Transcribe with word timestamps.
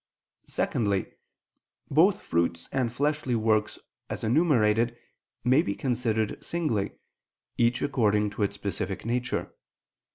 Secondly, 0.47 1.11
both 1.91 2.23
fruits 2.23 2.67
and 2.71 2.91
fleshly 2.91 3.35
works 3.35 3.77
as 4.09 4.23
enumerated 4.23 4.97
may 5.43 5.61
be 5.61 5.75
considered 5.75 6.43
singly, 6.43 6.93
each 7.59 7.83
according 7.83 8.31
to 8.31 8.41
its 8.41 8.55
specific 8.55 9.05
nature. 9.05 9.53